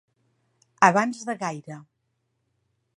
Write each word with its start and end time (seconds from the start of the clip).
Abans 0.89 1.19
de 1.29 1.37
gaire. 1.45 1.79